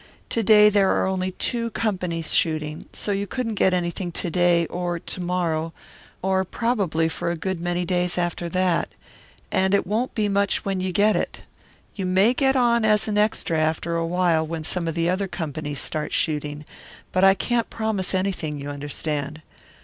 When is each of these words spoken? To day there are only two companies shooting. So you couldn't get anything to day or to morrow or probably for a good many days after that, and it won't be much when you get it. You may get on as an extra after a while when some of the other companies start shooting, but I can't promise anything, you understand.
To 0.29 0.41
day 0.41 0.71
there 0.71 0.89
are 0.89 1.05
only 1.05 1.33
two 1.33 1.69
companies 1.69 2.33
shooting. 2.33 2.87
So 2.91 3.11
you 3.11 3.27
couldn't 3.27 3.53
get 3.53 3.71
anything 3.71 4.11
to 4.13 4.31
day 4.31 4.65
or 4.65 4.97
to 4.97 5.21
morrow 5.21 5.73
or 6.23 6.43
probably 6.43 7.07
for 7.07 7.29
a 7.29 7.37
good 7.37 7.59
many 7.59 7.85
days 7.85 8.17
after 8.17 8.49
that, 8.49 8.89
and 9.51 9.75
it 9.75 9.85
won't 9.85 10.15
be 10.15 10.27
much 10.27 10.65
when 10.65 10.79
you 10.79 10.91
get 10.91 11.15
it. 11.15 11.43
You 11.93 12.07
may 12.07 12.33
get 12.33 12.55
on 12.55 12.83
as 12.83 13.07
an 13.07 13.19
extra 13.19 13.59
after 13.59 13.95
a 13.95 14.03
while 14.07 14.47
when 14.47 14.63
some 14.63 14.87
of 14.87 14.95
the 14.95 15.07
other 15.07 15.27
companies 15.27 15.79
start 15.79 16.13
shooting, 16.13 16.65
but 17.11 17.23
I 17.23 17.35
can't 17.35 17.69
promise 17.69 18.15
anything, 18.15 18.59
you 18.59 18.71
understand. 18.71 19.43